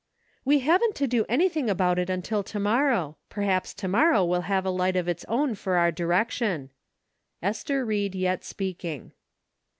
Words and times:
We 0.43 0.61
haven't 0.61 0.95
to 0.95 1.05
do 1.05 1.25
anything 1.29 1.69
about 1.69 1.99
it 1.99 2.09
until 2.09 2.41
to 2.41 2.59
morrow; 2.59 3.17
perhaps 3.29 3.71
to 3.75 3.87
morrow 3.87 4.25
will 4.25 4.41
have 4.41 4.65
a 4.65 4.71
light 4.71 4.95
of 4.95 5.07
its 5.07 5.23
own 5.29 5.53
for 5.53 5.75
our 5.77 5.91
direction. 5.91 6.71
Ester 7.43 7.85
Ried 7.85 8.15
Yet 8.15 8.43
Speaking. 8.43 9.11